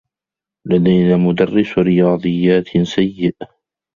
لدينا 0.67 1.17
مدرّس 1.17 1.77
رياضيّات 1.77 2.69
سيّء. 2.87 3.35